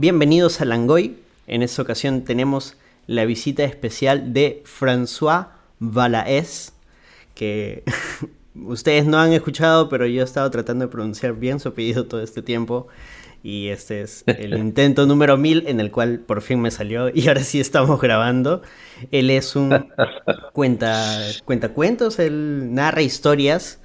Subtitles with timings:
[0.00, 1.18] Bienvenidos a Langoy.
[1.48, 2.76] En esta ocasión tenemos
[3.08, 5.48] la visita especial de François
[5.80, 6.72] Valaes,
[7.34, 7.82] que
[8.54, 12.22] ustedes no han escuchado, pero yo he estado tratando de pronunciar bien su apellido todo
[12.22, 12.86] este tiempo.
[13.42, 17.26] Y este es el intento número mil en el cual por fin me salió y
[17.26, 18.62] ahora sí estamos grabando.
[19.10, 19.88] Él es un
[20.52, 23.80] cuenta, cuenta cuentos, él narra historias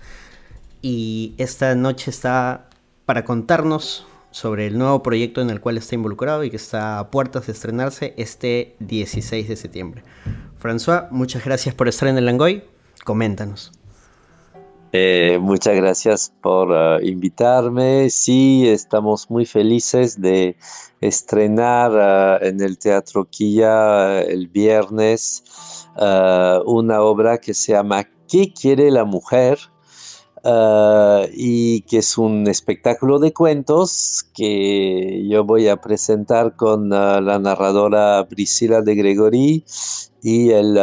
[0.80, 2.70] y esta noche está
[3.08, 7.12] para contarnos sobre el nuevo proyecto en el cual está involucrado y que está a
[7.12, 10.04] puertas de estrenarse este 16 de septiembre.
[10.60, 12.64] François, muchas gracias por estar en el Langoy.
[13.06, 13.72] Coméntanos.
[14.92, 18.10] Eh, muchas gracias por uh, invitarme.
[18.10, 20.56] Sí, estamos muy felices de
[21.00, 25.44] estrenar uh, en el Teatro Quilla uh, el viernes
[26.66, 29.60] una obra que se llama ¿Qué quiere la mujer?
[30.46, 38.28] Y que es un espectáculo de cuentos que yo voy a presentar con la narradora
[38.30, 39.64] Priscila de Gregory
[40.22, 40.78] y el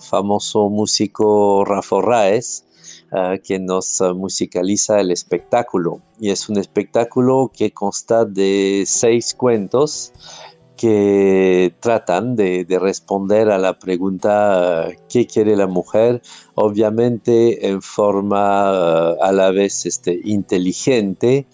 [0.00, 2.66] famoso músico Rafa Raes.
[3.12, 6.00] Ah, que nos ah, musicaliza el espectáculo.
[6.18, 10.12] Y es un espectáculo que consta de seis cuentos
[10.76, 16.22] que tratan de, responder a la pregunta ¿qué quiere la mujer?
[16.54, 21.46] Obviamente en forma a la vez este, inteligente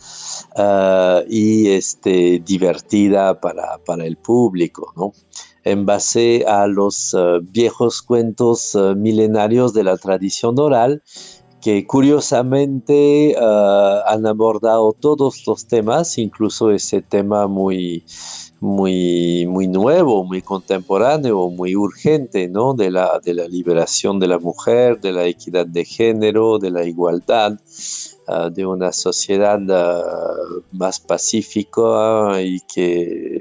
[1.29, 5.13] y este, divertida para, para, el público, ¿no?
[5.65, 11.03] en base a los viejos cuentos milenarios de la tradición oral
[11.63, 18.05] que curiosamente ah, han abordado todos los temas, incluso ese tema muy,
[18.59, 22.75] muy, muy nuevo, muy contemporáneo, muy urgente, ¿no?
[22.75, 26.85] De la, de la liberación de la mujer, de la equidad de género, de la
[26.85, 27.59] igualdad.
[28.29, 30.03] Ah, de una sociedad ah,
[30.71, 33.32] más pacífica y que,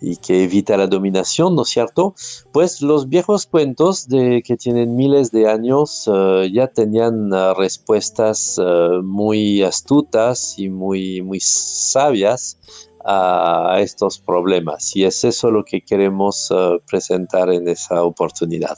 [0.00, 2.14] y que evita la dominación, ¿no es cierto?
[2.52, 8.60] Pues los viejos cuentos de, que tienen miles de años ah, ya tenían respuestas
[9.02, 12.58] muy astutas y muy, muy sabias
[13.04, 16.52] a estos problemas y es eso lo que queremos
[16.86, 18.76] presentar en esa oportunidad.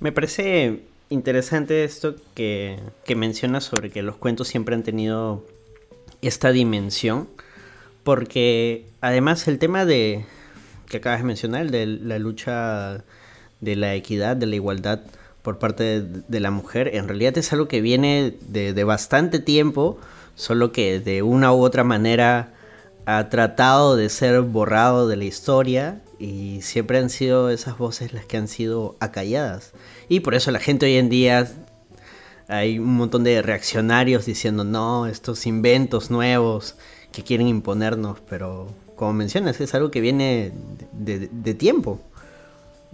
[0.00, 0.80] Me parece
[1.10, 5.44] interesante esto que, que mencionas sobre que los cuentos siempre han tenido
[6.22, 7.28] esta dimensión,
[8.04, 10.24] porque además el tema de
[10.88, 13.04] que acabas de mencionar, de la lucha
[13.60, 15.00] de la equidad, de la igualdad
[15.42, 19.98] por parte de, la mujer, en realidad es algo que viene de, de, bastante tiempo,
[20.34, 22.52] solo que de una u otra manera
[23.06, 28.26] ha tratado de ser borrado de la historia y siempre han sido esas voces las
[28.26, 29.72] que han sido acalladas.
[30.08, 31.48] Y por eso la gente hoy en día
[32.48, 36.76] hay un montón de reaccionarios diciendo no, estos inventos nuevos
[37.12, 40.52] que quieren imponernos, pero como mencionas, es algo que viene
[40.92, 42.00] de, tiempo.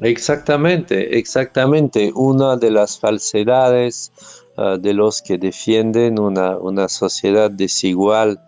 [0.00, 2.12] Exactamente, exactamente.
[2.14, 4.12] Una de las falsedades
[4.56, 8.40] ah, de los que defienden una, una sociedad desigual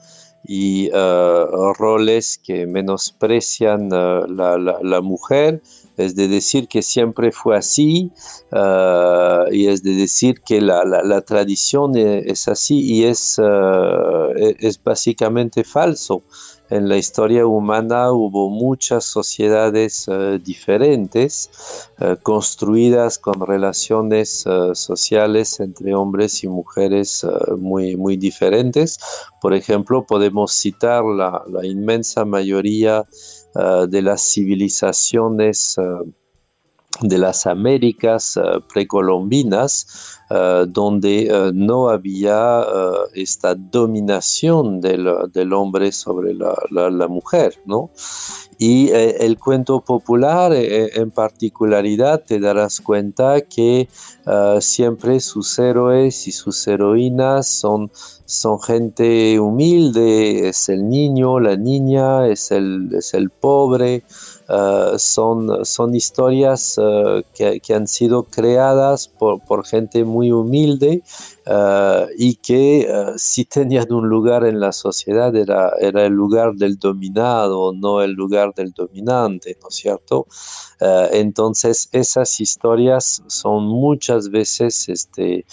[0.49, 5.60] y uh, roles que menosprecian la, la, la, mujer,
[5.97, 8.12] es de decir que siempre fue así
[8.53, 14.57] uh, y es de decir que la, la tradición es, es, así y es, e,
[14.61, 16.23] es básicamente falso
[16.69, 21.49] en la historia humana hubo muchas sociedades uh, diferentes
[22.23, 27.27] construidas con relaciones sociales entre hombres y mujeres
[27.59, 28.99] muy, muy diferentes.
[29.41, 33.07] Por ejemplo, podemos citar la, la inmensa mayoría
[33.89, 35.77] de las civilizaciones
[37.01, 42.65] de las Américas uh, precolombinas, uh, donde uh, no había
[43.15, 47.91] esta dominación del, del hombre sobre la, la, mujer, ¿no?
[48.59, 53.89] Y eh, el cuento popular eh, en particularidad te darás cuenta que
[54.61, 57.92] siempre sus héroes y sus heroínas son,
[58.25, 64.03] son gente humilde, es el niño, la niña, es el, es el pobre,
[64.48, 71.03] Uh, son, son historias uh, que, que, han sido creadas por, por gente muy humilde
[71.47, 76.78] uh, y que si tenían un lugar en la sociedad era, era el lugar del
[76.78, 80.27] dominado, no el lugar del dominante, ¿no es cierto?
[80.78, 85.47] entonces esas historias son muchas veces este,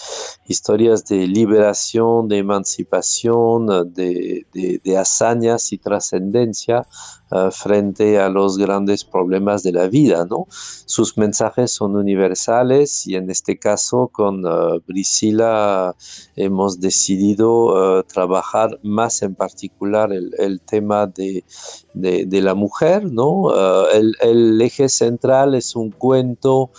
[0.46, 6.86] historias de liberación, de emancipación, de, de, de hazañas y trascendencia
[7.50, 10.46] frente a los grandes problemas de la vida, ¿no?
[10.50, 14.44] Sus mensajes son universales y en este caso con
[15.90, 15.94] uh,
[16.36, 21.44] hemos decidido trabajar más en particular el, tema de,
[21.94, 23.52] la mujer, ¿no?
[23.90, 26.70] El, eje central es un cuento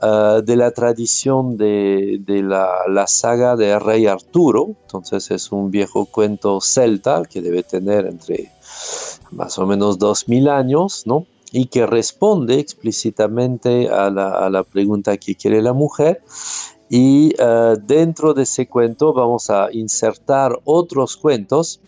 [0.00, 6.60] de la tradición de, la, la, saga de Rey Arturo, entonces es un viejo cuento
[6.60, 8.50] celta que debe tener entre
[9.30, 11.26] más o menos 2000 años, ¿no?
[11.56, 16.20] y que responde explícitamente a la, pregunta que quiere la mujer.
[16.88, 21.80] Y eh, dentro de ese cuento vamos a insertar otros cuentos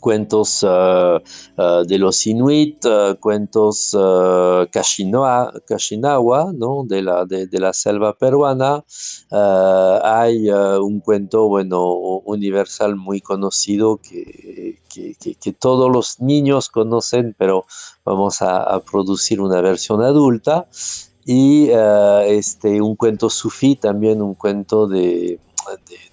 [0.00, 1.18] cuentos uh,
[1.56, 3.96] uh, de los Inuit, uh, cuentos
[4.70, 6.84] Kashinawa, ¿no?
[6.86, 8.84] de, la, de, la selva peruana.
[9.30, 11.92] hay un cuento bueno,
[12.24, 17.64] universal muy conocido que, que, que, todos los niños conocen, pero
[18.04, 20.68] vamos a producir una versión adulta.
[21.30, 21.68] Y
[22.24, 25.38] este, un cuento sufí, también un cuento de,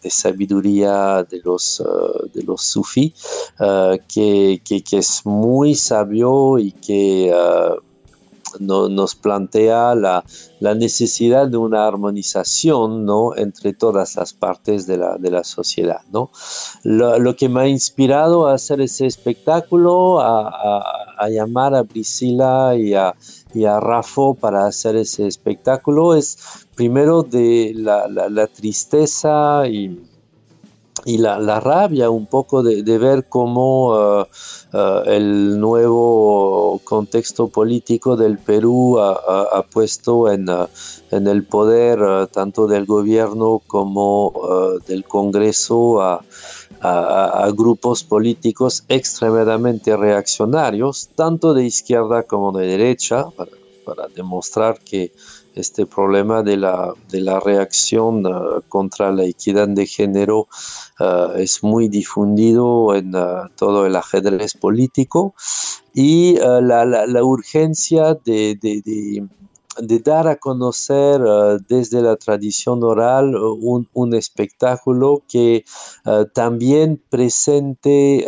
[0.01, 3.13] de, sabiduría de los, uh, de los sufí,
[3.59, 7.79] uh, que, que, es muy sabio y que uh,
[8.59, 10.23] no, nos plantea la,
[10.59, 13.35] la, necesidad de una armonización ¿no?
[13.35, 16.01] entre todas las partes de la, de la sociedad.
[16.11, 16.31] ¿no?
[16.83, 20.83] Lo, lo, que me ha inspirado a hacer ese espectáculo, a, a,
[21.17, 23.15] a llamar a Priscila y a,
[23.55, 26.15] y a Rafo para hacer ese espectáculo.
[26.15, 26.37] Es
[26.75, 30.01] primero de la, la, tristeza y,
[31.05, 34.25] y la, la, rabia un poco de, de ver cómo uh,
[34.73, 39.13] uh, el nuevo contexto político del Perú ha,
[39.57, 40.67] ha, puesto en, uh,
[41.11, 44.33] en, el poder tanto del gobierno como
[44.85, 46.21] del Congreso a,
[46.85, 53.51] a, grupos políticos extremadamente reaccionarios, tanto de izquierda como de derecha, para,
[53.85, 55.11] para demostrar que
[55.55, 60.47] este problema de la, de la reacción uh, contra la equidad de género
[60.99, 65.33] uh, es muy difundido en uh, todo el ajedrez político.
[65.93, 69.25] Y la, la, la, urgencia de, de, de,
[69.81, 71.21] de, dar a conocer
[71.67, 75.65] desde la tradición oral un, un espectáculo que
[76.33, 78.25] también presente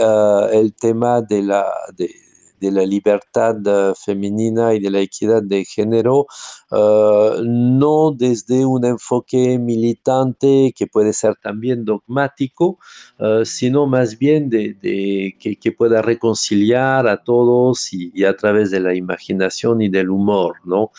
[0.51, 1.65] el tema de la...
[1.95, 2.26] De,
[2.59, 6.27] de la libertad uh, femenina y de la equidad de género,
[6.71, 12.79] uh, no desde un enfoque militante que puede ser también dogmático,
[13.19, 18.95] uh, sino más bien de, que, pueda reconciliar a todos y, a través de la
[18.95, 20.91] imaginación y del humor, ¿no?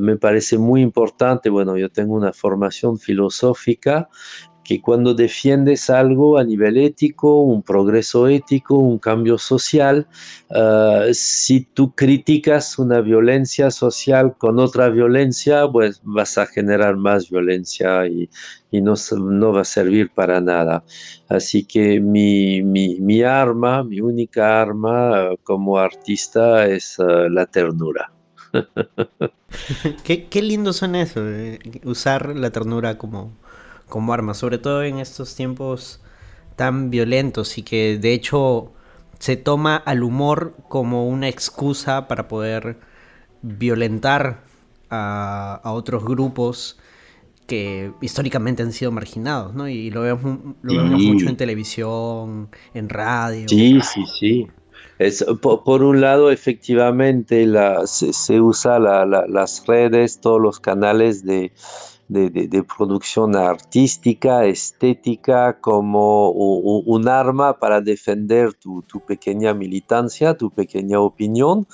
[0.00, 4.08] me parece muy importante, bueno, yo tengo una formación filosófica
[4.66, 10.08] que cuando defiendes algo a nivel ético, un progreso ético, un cambio social,
[10.50, 17.30] uh, si tú criticas una violencia social con otra violencia, pues vas a generar más
[17.30, 18.28] violencia y,
[18.72, 20.84] no, va a servir para nada.
[21.28, 28.12] Así que mi, arma, mi única arma uh, como artista es uh, la ternura.
[30.04, 33.32] qué, qué lindo son eso, eh, usar la ternura como
[33.88, 36.00] como arma, sobre todo en estos tiempos
[36.56, 38.72] tan violentos y que de hecho
[39.18, 42.78] se toma al humor como una excusa para poder
[43.42, 44.42] violentar
[44.90, 46.78] a, otros grupos
[47.46, 49.68] que históricamente han sido marginados, ¿no?
[49.68, 53.48] Y lo vemos, lo vemos mucho en televisión, en radio.
[53.48, 54.48] Sí, sí, sí.
[54.98, 61.52] Es, por, un lado, efectivamente, la, se, usa las redes, todos los canales de,
[62.08, 71.66] de, producción artística, estética, como un, arma para defender tu, pequeña militancia, tu pequeña opinión.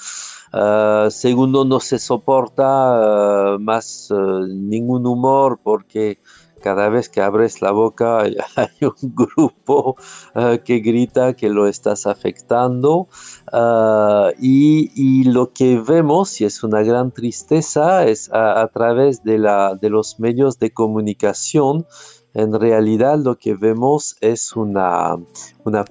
[0.53, 6.19] Ah, segundo, no se soporta ah, más ah, ningún humor porque
[6.63, 8.21] cada vez que abres la boca
[8.57, 9.97] hay, un grupo
[10.35, 13.09] uh, que grita que lo estás afectando
[13.53, 19.75] uh, y, lo que vemos, y es una gran tristeza, es a, través de, la,
[19.75, 21.87] de los medios de comunicación,
[22.35, 25.19] en realidad lo que vemos es una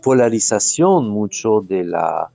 [0.01, 2.31] polarización mucho de la,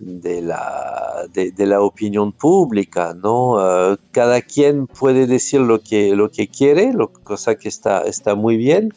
[0.00, 3.52] de la, de, la opinión pública, ¿no?
[3.92, 8.34] Uh, cada quien puede decir lo que, lo que quiere, lo, cosa que está, está
[8.34, 8.94] muy bien,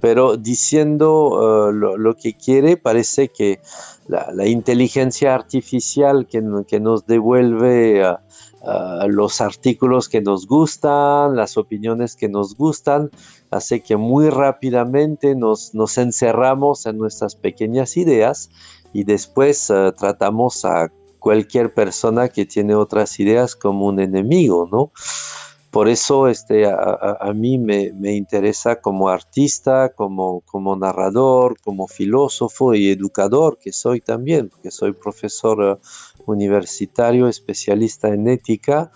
[0.00, 3.58] pero diciendo uh, lo, lo, que quiere parece que
[4.06, 8.02] la, inteligencia artificial que, que nos devuelve
[9.08, 13.10] los artículos que nos gustan, las opiniones que nos gustan,
[13.50, 18.50] hace que muy rápidamente nos, nos encerramos en nuestras pequeñas ideas
[18.94, 24.92] y después uh, tratamos a cualquier persona que tiene otras ideas como un enemigo, ¿no?
[25.74, 32.90] por eso este, a, mí me, interesa como artista, como, como narrador, como filósofo y
[32.90, 35.86] educador que soy también, porque soy profesor eh,
[36.26, 38.92] universitario, especialista en ética,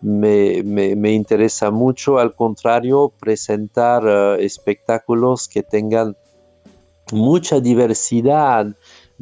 [0.00, 6.16] me, interesa mucho, al contrario, presentar eh, espectáculos que tengan
[7.12, 8.74] mucha diversidad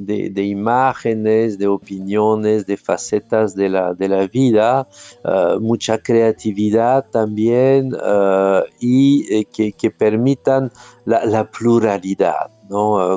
[0.07, 4.89] de, imágenes, de opiniones, de facetas de la, vida,
[5.25, 10.71] eh, mucha creatividad también eh, y que, permitan
[11.05, 12.51] la, pluralidad.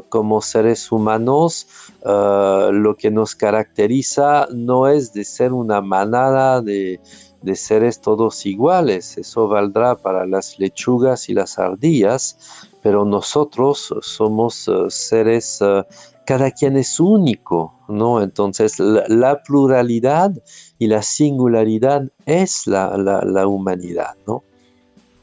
[0.09, 1.67] como seres humanos,
[2.03, 6.99] lo que nos caracteriza no es de ser una manada de,
[7.43, 9.17] de seres todos iguales.
[9.17, 15.83] Eso valdrá para las lechugas y las ardillas, pero nosotros somos eh, seres, eh,
[16.25, 18.21] cada quien es único, ¿no?
[18.21, 20.31] Entonces la, pluralidad
[20.79, 24.43] y la singularidad es la, humanidad, ¿no?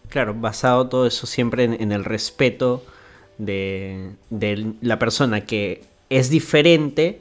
[0.08, 2.82] Claro, basado todo eso siempre en, el respeto
[3.38, 7.20] de, de la persona que es diferente,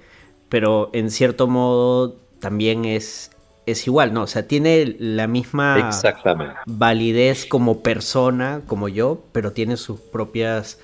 [0.49, 3.31] pero en cierto modo también es,
[3.65, 4.23] es igual, ¿no?
[4.23, 5.91] O sea, tiene la misma
[6.65, 10.79] validez como persona, como yo, pero tiene sus propias,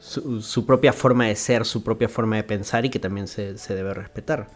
[0.00, 3.94] su, propia forma de ser, su propia forma de pensar y que también se, debe
[3.94, 4.48] respetar.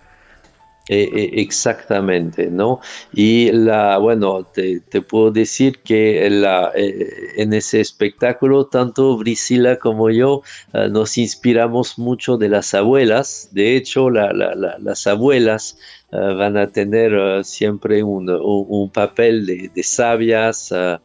[0.89, 2.81] Eh, eh, exactamente, ¿no?
[3.13, 10.11] Y la, bueno, te, puedo decir que la, eh, en ese espectáculo, tanto Brisila como
[10.11, 10.43] yo
[10.91, 13.49] nos inspiramos mucho de las abuelas.
[13.53, 15.79] De hecho, las abuelas
[16.15, 20.99] eh, van a tener eh, siempre un, papel de, sabias eh,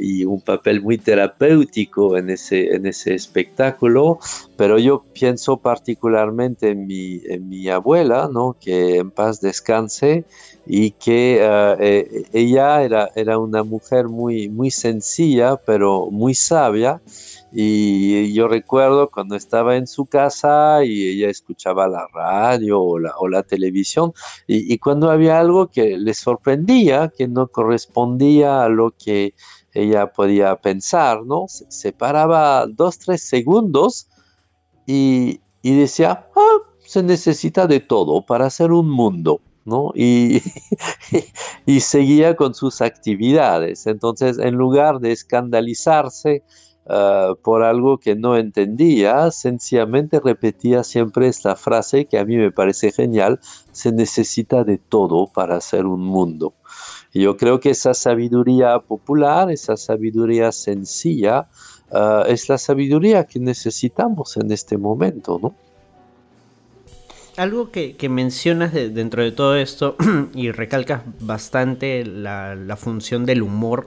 [0.00, 4.18] y un papel muy terapéutico en ese, en ese espectáculo,
[4.56, 8.56] pero yo pienso particularmente en mi, en mi abuela, ¿no?
[8.58, 10.24] que en paz descanse
[10.66, 11.40] y que
[12.32, 17.02] ella era, era una mujer muy, muy sencilla, pero muy sabia.
[17.52, 23.14] Y yo recuerdo cuando estaba en su casa y ella escuchaba la radio o la,
[23.18, 24.12] o la televisión
[24.46, 29.34] y, cuando había algo que le sorprendía, que no correspondía a lo que
[29.72, 31.46] ella podía pensar, ¿no?
[31.48, 34.08] Se, paraba dos, tres segundos
[34.86, 39.40] y, decía, ah, se necesita de todo para hacer un mundo.
[39.64, 39.92] ¿no?
[39.94, 40.42] Y,
[41.66, 43.86] y, seguía con sus actividades.
[43.86, 46.42] Entonces, en lugar de escandalizarse
[46.92, 52.50] Ah, por algo que no entendía, sencillamente repetía siempre esta frase que a mí me
[52.50, 53.38] parece genial,
[53.70, 56.52] se necesita de todo para hacer un mundo.
[57.12, 61.46] Y yo creo que esa sabiduría popular, esa sabiduría sencilla,
[61.92, 65.54] ah, es la sabiduría que necesitamos en este momento, ¿no?
[67.36, 69.94] Algo que, mencionas dentro de todo esto
[70.34, 73.86] y recalcas bastante la, la función del humor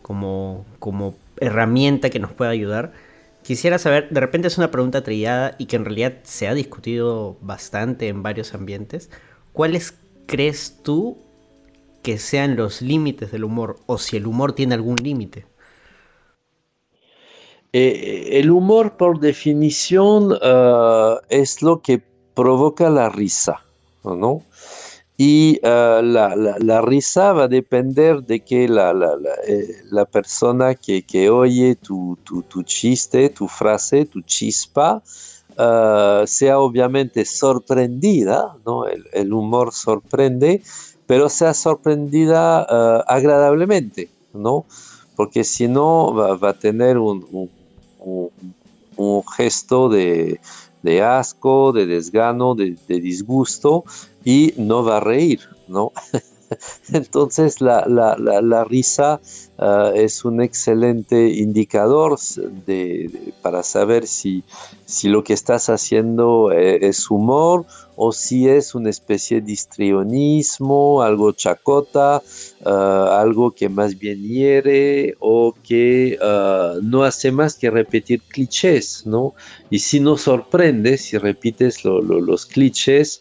[0.00, 2.92] como, como herramienta que nos pueda ayudar.
[3.42, 7.36] Quisiera saber, de repente es una pregunta trillada y que en realidad se ha discutido
[7.40, 9.10] bastante en varios ambientes.
[9.52, 9.94] ¿Cuáles
[10.26, 11.18] crees tú
[12.02, 15.46] que sean los límites del humor o si el humor tiene algún límite?
[17.72, 22.02] Eh, el humor, por definición, ah, es lo que
[22.34, 23.64] provoca la risa,
[24.04, 24.42] ¿no?
[25.22, 28.94] Y ah, la, risa va a depender de que la,
[29.46, 32.16] eh, persona que, oye tu,
[32.64, 35.02] chiste, tu frase, tu chispa,
[35.58, 38.86] ah, sea obviamente sorprendida, ¿no?
[38.86, 40.62] el, humor sorprende,
[41.06, 44.64] pero sea sorprendida ah, agradablemente, ¿no?
[45.16, 47.50] porque si no va, a tener un,
[49.36, 50.40] gesto de,
[51.02, 53.84] asco, de desgano, de, de disgusto,
[54.24, 55.92] y no va a reír, ¿no?
[56.92, 59.20] Entonces la, risa
[59.58, 62.18] ah, es un excelente indicador
[63.42, 64.42] para saber si,
[64.84, 67.66] si, lo que estás haciendo eh, es humor
[68.02, 72.22] o si es una especie de histrionismo, algo chacota,
[72.64, 79.02] ah, algo que más bien hiere o que ah, no hace más que repetir clichés,
[79.04, 79.34] ¿no?
[79.68, 83.20] Y si nos sorprende, si repites los clichés,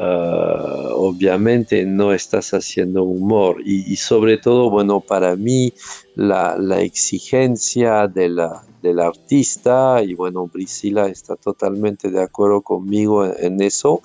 [0.00, 5.72] Ah, obviamente no estás haciendo humor y, sobre todo, bueno, para mí
[6.14, 13.60] la, exigencia de la, del artista, y bueno, Priscila está totalmente de acuerdo conmigo en,
[13.60, 14.00] eso,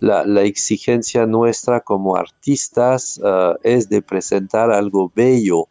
[0.00, 5.68] la, exigencia nuestra como artistas ah, es de presentar algo bello,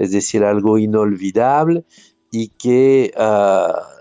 [0.00, 1.84] es decir, algo inolvidable
[2.32, 3.14] y que...
[3.16, 3.99] Uh,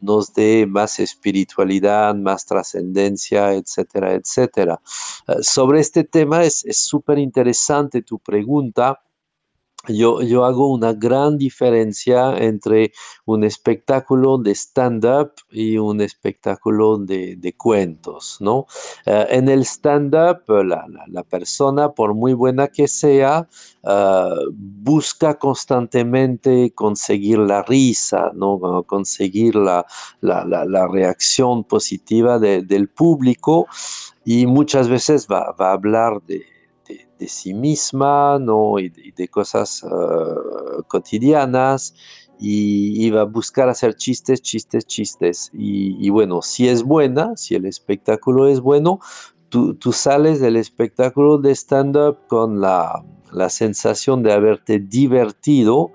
[0.00, 4.80] nos dé más espiritualidad, más trascendencia, etcétera, etcétera.
[5.28, 9.00] Eh, sobre este tema es súper interesante tu pregunta
[9.88, 12.92] yo, yo, hago una gran diferencia entre
[13.24, 18.66] un espectáculo de stand-up y un espectáculo de, cuentos, ¿no?
[19.06, 23.48] Eh, en el stand-up, la, persona, por muy buena que sea,
[23.82, 28.84] eh, busca constantemente conseguir la risa, ¿no?
[28.86, 29.84] Conseguir la,
[30.92, 33.66] reacción positiva del público
[34.24, 36.51] y muchas veces va a hablar de
[37.18, 38.78] de, sí misma, ¿no?
[38.78, 41.94] Y de, cosas ah, cotidianas.
[42.44, 45.50] Y, va a buscar hacer chistes, chistes, chistes.
[45.52, 48.98] Y, bueno, si es buena, si el espectáculo es bueno,
[49.48, 53.04] tú, sales del espectáculo de stand-up con la,
[53.48, 55.92] sensación de haberte divertido,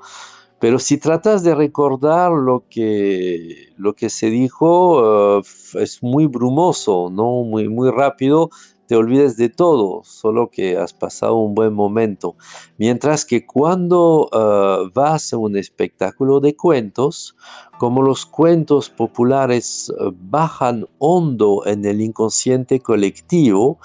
[0.59, 5.41] pero si tratas de recordar lo que, lo que se dijo, ah,
[5.73, 7.43] es muy brumoso, ¿no?
[7.43, 8.51] Muy, muy rápido
[8.87, 12.35] te olvides de todo, solo que has pasado un buen momento.
[12.77, 17.35] Mientras que cuando ah, vas a un espectáculo de cuentos,
[17.77, 23.77] como los cuentos populares ah, bajan hondo en el inconsciente colectivo,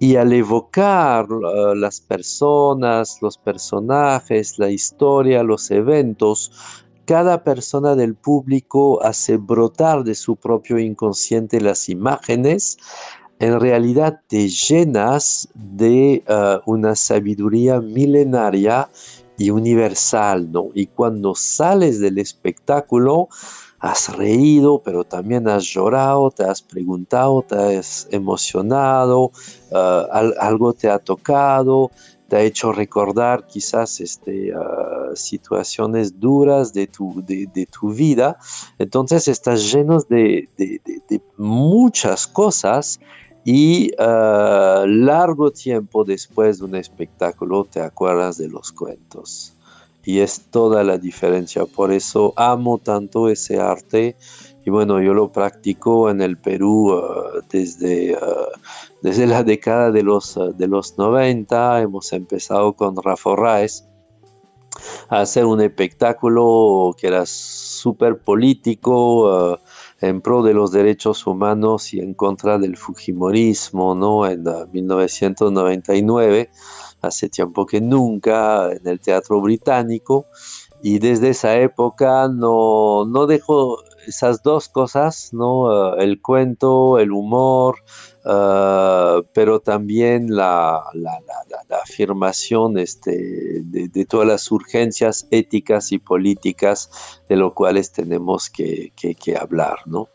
[0.00, 8.14] y al evocar ah, las personas, los personajes, la historia, los eventos, cada persona del
[8.14, 12.76] público hace brotar de su propio inconsciente las imágenes,
[13.40, 18.88] en realidad te llenas de uh, una sabiduría milenaria
[19.36, 20.68] y universal, ¿no?
[20.74, 23.28] Y cuando sales del espectáculo,
[23.80, 29.30] has reído, pero también has llorado, te has preguntado, te has emocionado,
[29.70, 31.92] uh, algo te ha tocado,
[32.28, 38.36] te ha hecho recordar quizás este, uh, situaciones duras de tu, de, tu, vida.
[38.78, 42.98] Entonces estás lleno de, de muchas cosas
[43.50, 49.54] y ah, largo tiempo después de un espectáculo te acuerdas de los cuentos.
[50.04, 51.64] Y es toda la diferencia.
[51.64, 54.16] Por eso amo tanto ese arte.
[54.66, 58.48] Y bueno, yo lo practico en el Perú ah, desde, ah,
[59.00, 61.80] desde la década de los, de los 90.
[61.80, 63.88] Hemos empezado con Rafa Raes
[65.08, 69.58] a hacer un espectáculo que era súper político
[70.00, 74.26] en pro de los derechos humanos y en contra del Fujimorismo, ¿no?
[74.26, 76.50] En 1999,
[77.02, 80.26] hace tiempo que nunca, en el Teatro Británico,
[80.82, 85.96] y desde esa época no, no dejo esas dos cosas, ¿no?
[85.96, 87.82] Eh, el cuento, el humor,
[88.30, 90.84] eh, pero también la,
[91.82, 96.90] afirmación este, de, todas las urgencias éticas y políticas
[97.30, 98.92] de lo cuales tenemos que,
[99.40, 100.08] hablar, ¿no?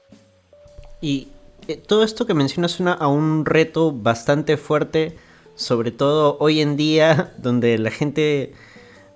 [1.01, 1.29] Y
[1.67, 5.17] eh, todo esto que mencionas suena a un reto bastante fuerte,
[5.55, 8.53] sobre todo hoy en día, donde la gente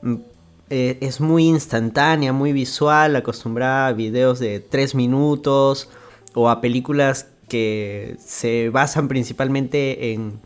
[0.01, 0.15] mm,
[0.71, 5.87] eh, es muy instantánea, muy visual, acostumbrada a videos de tres minutos
[6.33, 10.41] o a películas que se basan principalmente en,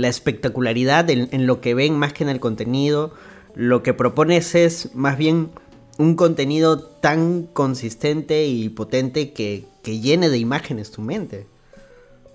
[0.00, 3.12] la espectacularidad, en, lo que ven más que en el contenido.
[3.54, 5.50] Lo que propones es más bien
[5.98, 11.46] un contenido tan consistente y potente que, llene de imágenes tu mente.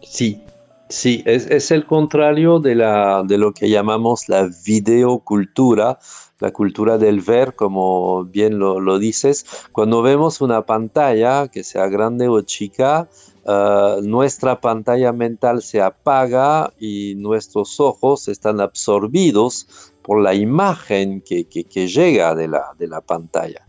[0.01, 0.41] Sí,
[0.89, 5.99] sí, es, el contrario de, la, de lo que llamamos la videocultura,
[6.39, 9.45] la cultura del ver, como bien lo, lo, dices.
[9.71, 13.07] Cuando vemos una pantalla, que sea grande o chica,
[13.45, 19.67] Ah, nuestra pantalla mental se apaga y nuestros ojos están absorbidos
[20.01, 21.45] por la imagen que,
[21.87, 23.65] llega de la, de la, pantalla.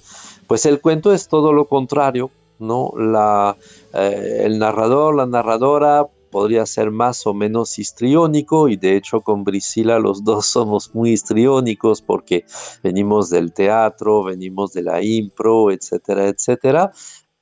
[0.47, 2.93] Pues el cuento es todo lo contrario, ¿no?
[2.97, 3.57] La,
[3.95, 9.45] eh, el narrador, la narradora podría ser más o menos histriónico y de hecho con
[9.45, 12.45] Brisila los dos somos muy histriónicos porque
[12.83, 16.93] venimos del teatro, venimos de la impro, etcétera, etcétera,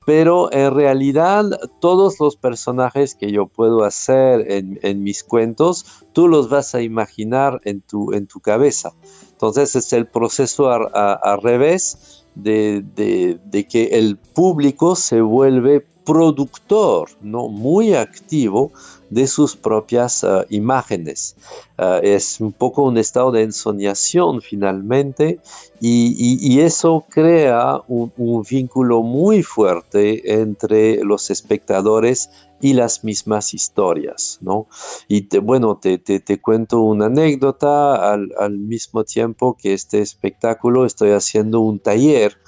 [0.04, 1.44] pero en realidad
[1.80, 7.60] todos los personajes que yo puedo hacer en, mis cuentos, tú los vas a imaginar
[7.64, 8.92] en tu, cabeza.
[9.30, 17.48] Entonces es el proceso al revés de, de, que el público se vuelve productor, ¿no?
[17.48, 18.72] muy activo
[19.10, 21.36] de sus propias ah, imágenes.
[21.78, 25.38] Ah, es un poco un estado de ensoñación finalmente
[25.80, 28.12] y, eso crea un,
[28.48, 34.68] vínculo muy fuerte entre los espectadores y las mismas historias, ¿no?
[35.08, 41.80] Y bueno, te, cuento una anécdota, al, mismo tiempo que este espectáculo estoy haciendo un
[41.80, 42.38] taller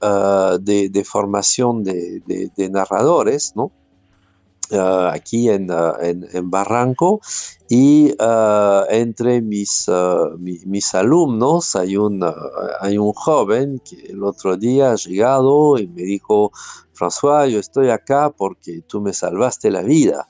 [0.00, 3.72] de, formación de, narradores, ¿no?
[5.12, 5.68] aquí en,
[6.44, 7.20] Barranco
[7.68, 8.14] y
[8.88, 9.90] entre mis,
[10.38, 12.24] mis alumnos hay un,
[12.80, 16.52] hay un joven que el otro día ha llegado y me dijo,
[16.94, 20.28] François, yo estoy acá porque tú me salvaste la vida.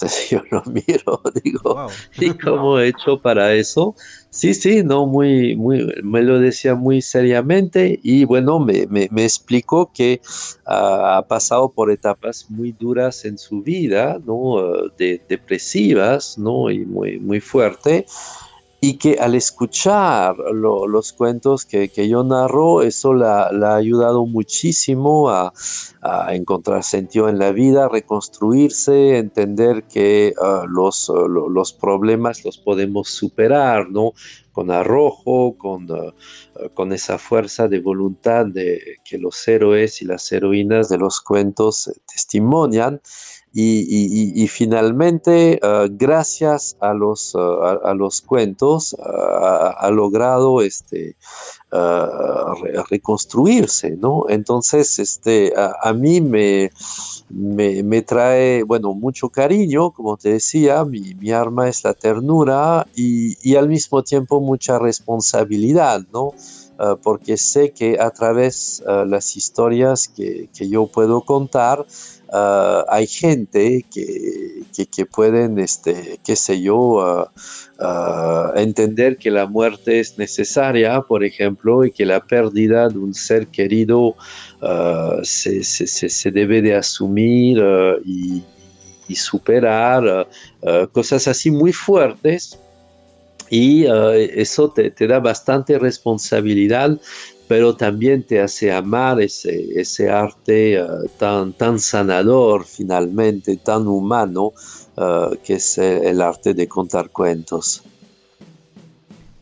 [0.00, 3.94] Entonces yo lo miro, digo, ¿y cómo he hecho para eso?
[4.30, 9.92] Sí, sí, no, muy, muy, me lo decía muy seriamente y bueno, me, me, explicó
[9.92, 10.22] que
[10.64, 14.56] ah, ha pasado por etapas muy duras en su vida, ¿no?
[14.96, 16.70] De, depresivas, ¿no?
[16.70, 18.06] Y muy, muy fuerte
[18.82, 25.52] y que al escuchar los cuentos que, yo narro, eso la, ha ayudado muchísimo a,
[26.30, 33.90] encontrar sentido en la vida, reconstruirse, entender que ah, los, los, problemas los podemos superar,
[33.90, 34.14] ¿no?
[34.50, 36.14] Con arrojo, con, ah,
[36.72, 41.92] con esa fuerza de voluntad de, que los héroes y las heroínas de los cuentos
[42.10, 43.02] testimonian.
[43.52, 51.16] Y, finalmente, ah, gracias a los, ah, a, los cuentos, ah, ha logrado este,
[52.90, 54.26] reconstruirse, ¿no?
[54.28, 56.70] Entonces, este, a, mí me,
[57.28, 63.56] me, trae, bueno, mucho cariño, como te decía, mi, mi arma es la ternura y,
[63.56, 66.34] al mismo tiempo mucha responsabilidad, ¿no?
[67.02, 71.86] Porque sé que a través de las historias que, que yo puedo contar,
[72.32, 77.28] Ah, hay gente que, que, pueden, este, qué sé yo,
[78.54, 83.48] entender que la muerte es necesaria, por ejemplo, y que la pérdida de un ser
[83.48, 84.14] querido
[85.24, 87.60] se, se, se, debe de asumir
[88.04, 88.44] y,
[89.08, 90.28] y, superar,
[90.92, 92.58] cosas así muy fuertes.
[93.50, 97.00] Y eso te, te, da bastante responsabilidad
[97.50, 100.86] pero también te hace amar ese, ese arte eh,
[101.18, 104.52] tan, tan sanador finalmente, tan humano,
[104.96, 107.82] eh, que es el arte de contar cuentos.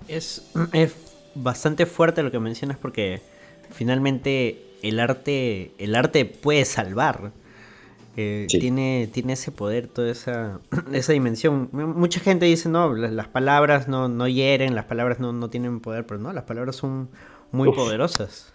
[0.09, 0.43] Es,
[0.73, 0.95] es,
[1.35, 3.21] bastante fuerte lo que mencionas porque
[3.71, 7.31] finalmente el arte, el arte puede salvar.
[8.21, 10.59] Eh, tiene, tiene ese poder, toda esa,
[10.93, 11.69] esa dimensión.
[11.71, 16.05] Mucha gente dice, no, las, palabras no, no hieren, las palabras no, no tienen poder,
[16.05, 17.11] pero no, las palabras son
[17.53, 18.53] muy poderosas.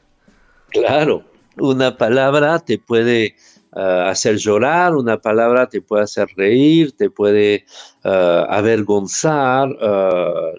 [0.67, 1.23] Claro,
[1.57, 3.37] una palabra te puede
[3.71, 7.63] ah, hacer llorar, una palabra te puede hacer reír, te puede
[8.03, 9.69] ah, avergonzar.
[9.79, 10.51] Ah,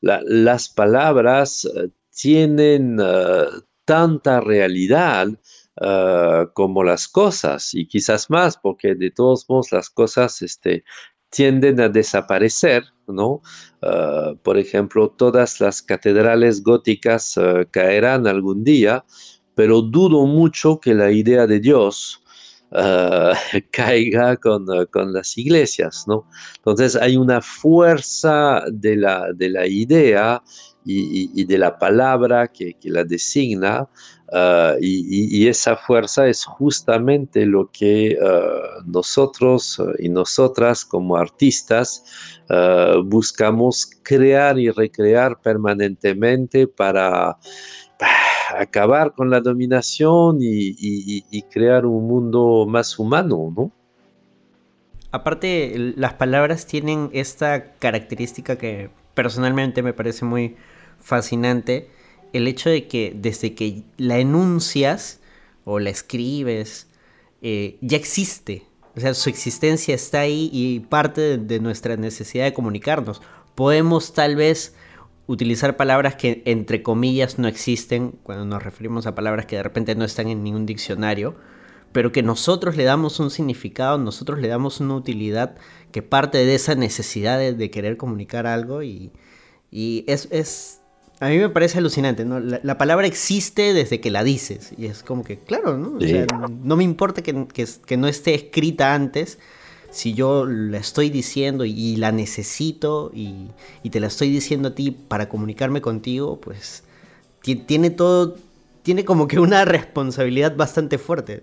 [0.00, 1.70] las palabras
[2.10, 2.98] tienen
[3.84, 5.28] tanta realidad
[6.54, 10.84] como las cosas y quizás más, porque de todos modos las cosas este,
[11.30, 13.42] tienden a desaparecer, ¿no?
[13.82, 19.04] Ah, por ejemplo, todas las catedrales góticas ah, caerán algún día,
[19.54, 22.22] pero dudo mucho que la idea de Dios
[22.72, 23.34] ah,
[23.70, 24.66] caiga con,
[25.12, 26.28] las iglesias, ¿no?
[26.56, 30.42] Entonces hay una fuerza de la, de la idea
[30.84, 33.88] y, de la palabra que, la designa,
[34.32, 42.04] ah, y, esa fuerza es justamente lo que ah, nosotros y nosotras como artistas
[42.50, 47.38] ah, buscamos crear y recrear permanentemente para
[48.56, 53.72] acabar con la dominación y, crear un mundo más humano, ¿no?
[55.10, 60.56] Aparte, las palabras tienen esta característica que personalmente me parece muy
[61.00, 61.88] fascinante
[62.32, 65.20] el hecho de que desde que la enuncias
[65.64, 66.88] o la escribes,
[67.42, 68.64] eh, ya existe.
[68.96, 73.22] O sea, su existencia está ahí y parte de, nuestra necesidad de comunicarnos.
[73.54, 74.74] Podemos tal vez
[75.26, 79.94] utilizar palabras que entre comillas no existen cuando nos referimos a palabras que de repente
[79.94, 81.36] no están en ningún diccionario,
[81.92, 85.56] pero que nosotros le damos un significado, nosotros le damos una utilidad
[85.92, 89.12] que parte de esa necesidad de, querer comunicar algo y,
[89.70, 90.80] y es, es
[91.20, 92.38] a mí me parece alucinante, ¿no?
[92.38, 94.72] La, palabra existe desde que la dices.
[94.76, 95.98] Y es como que, claro, ¿no?
[96.62, 99.38] no me importa que, no esté escrita antes.
[99.90, 103.48] Si yo la estoy diciendo y, la necesito y,
[103.90, 106.84] te la estoy diciendo a ti para comunicarme contigo, pues
[107.66, 108.36] tiene todo,
[108.82, 111.42] tiene como que una responsabilidad bastante fuerte.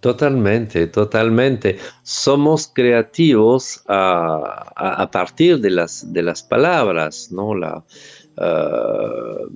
[0.00, 1.78] Totalmente, totalmente.
[2.02, 7.54] Somos creativos a, partir de las, de las palabras, ¿no?
[7.54, 7.84] La,
[8.36, 9.46] Uh,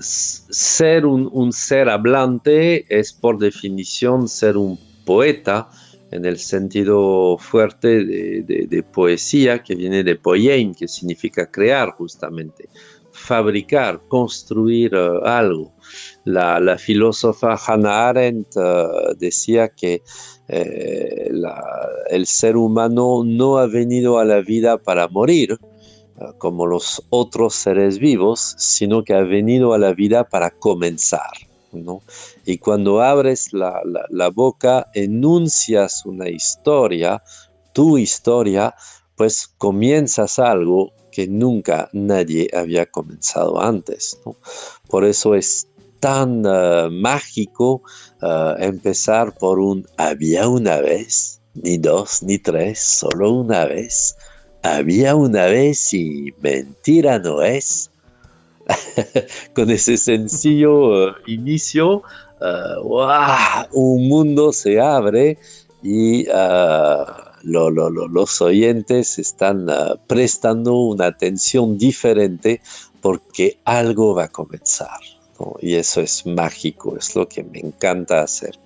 [0.00, 5.68] ser un, ser hablante es por definición ser un poeta
[6.12, 12.68] en el sentido fuerte de, poesía que viene de poiein, que significa crear justamente.
[13.14, 15.74] fabricar, construir eh, algo.
[16.24, 18.86] La, filósofa Hannah Arendt eh,
[19.18, 20.02] decía que
[20.48, 21.30] eh,
[22.08, 25.58] el ser humano no ha venido a la vida para morir,
[26.38, 31.30] como los otros seres vivos, sino que ha venido a la vida para comenzar.
[32.44, 37.22] Y cuando abres la, boca, enuncias una historia,
[37.72, 38.74] tu historia,
[39.16, 44.18] pues comienzas algo que nunca nadie había comenzado antes.
[44.88, 45.68] Por eso es
[46.00, 47.82] tan eh, mágico
[48.20, 54.16] eh, empezar por un había una vez, ni dos, ni tres, solo una vez.
[54.62, 57.90] Había una vez y mentira no es.
[59.54, 62.02] Con ese sencillo eh, inicio,
[63.72, 65.38] un mundo se abre
[65.82, 66.26] y
[67.42, 69.66] los oyentes están
[70.06, 72.60] prestando una atención diferente
[73.00, 75.00] porque algo va a comenzar.
[75.60, 78.56] Y eso es mágico, es lo que me encanta hacer.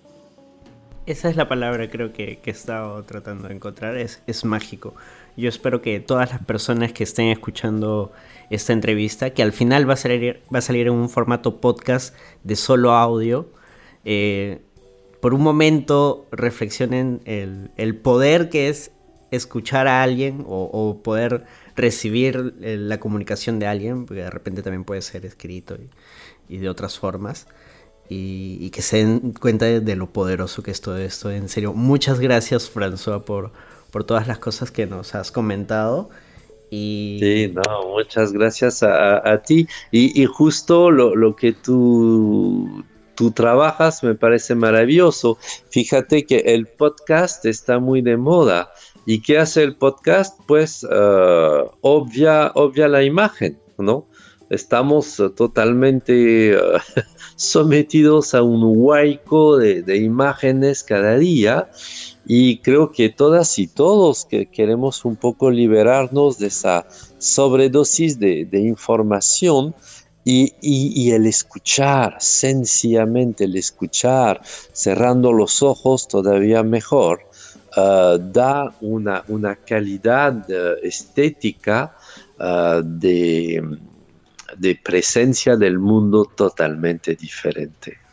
[1.07, 4.95] Esa es la palabra creo que, que he estado tratando de encontrar, es mágico.
[5.37, 8.13] Yo espero que todas las personas que estén escuchando
[8.49, 12.15] esta entrevista, que al final va a salir, va a salir en un formato podcast
[12.43, 13.51] de solo audio,
[14.05, 14.61] eh,
[15.21, 18.93] por un momento reflexionen el, poder que es
[19.31, 21.45] escuchar a alguien o, poder
[21.75, 25.77] recibir eh, la comunicación de alguien, porque de repente también puede ser escrito
[26.49, 27.49] y, de otras formas,
[28.09, 31.31] y, que se den cuenta de, lo poderoso que es todo esto.
[31.31, 33.53] En serio, muchas gracias François por,
[33.91, 36.11] por todas las cosas que nos has comentado.
[36.71, 37.19] Y...
[37.21, 39.69] Sí, no, muchas gracias a, ti.
[39.91, 42.85] Y, justo lo, lo que tú
[43.17, 45.39] tú trabajas me parece maravilloso.
[45.71, 48.71] Fíjate que el podcast está muy de moda.
[49.07, 50.39] ¿Y qué hace el podcast?
[50.47, 54.07] Pues uh, obvia, obvia la imagen, ¿no?
[54.51, 56.79] Estamos uh, totalmente uh,
[57.37, 61.71] sometidos a un huaico de, imágenes cada día
[62.27, 66.87] y creo que todas y todos que queremos un poco liberarnos de esa
[67.19, 69.75] sobredosis de, información
[70.25, 77.21] y, el escuchar, sencillamente el escuchar, cerrando los ojos todavía mejor,
[77.77, 81.97] eh, da una, una calidad eh, estética
[82.85, 83.79] de,
[84.59, 88.06] de presencia del mundo totalmente diferente.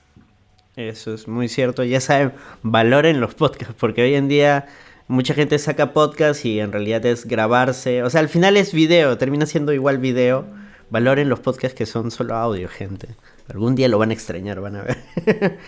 [0.76, 1.84] Eso es muy cierto.
[1.84, 2.34] Ya saben,
[2.64, 4.68] valoren los podcasts, porque hoy en día
[5.08, 8.04] mucha gente saca podcasts y en realidad es grabarse.
[8.04, 10.46] O sea, al final es video, termina siendo igual video.
[10.90, 13.10] Valoren los podcasts que son solo audio, gente.
[13.50, 14.98] Algún día lo van a extrañar, van a ver.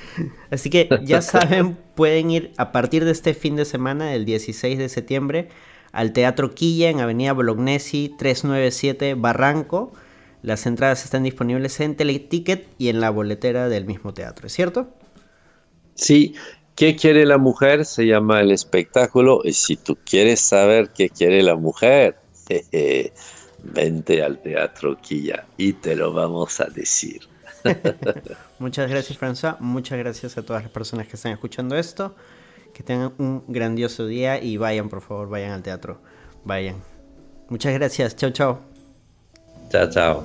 [0.51, 4.77] Así que ya saben, pueden ir a partir de este fin de semana, el 16
[4.77, 5.49] de septiembre,
[5.91, 9.93] al Teatro Quilla en Avenida Bolognesi 397 Barranco.
[10.45, 14.93] Las entradas están disponibles en Teleticket y en la boletera del mismo teatro, ¿es cierto?
[15.95, 16.35] Sí,
[16.75, 17.83] ¿qué quiere la mujer?
[17.83, 19.41] Se llama el espectáculo.
[19.43, 22.17] Y si tú quieres saber qué quiere la mujer,
[23.63, 27.21] vente al Teatro Quilla y te lo vamos a decir.
[28.59, 29.59] Muchas gracias, François.
[29.59, 32.15] Muchas gracias a todas las personas que están escuchando esto.
[32.71, 36.01] Que tengan un grandioso día y vayan, por favor, vayan al teatro.
[36.43, 36.83] Vayan.
[37.49, 38.15] Muchas gracias.
[38.15, 38.74] Chao, chao.
[39.69, 40.23] Chao, chao.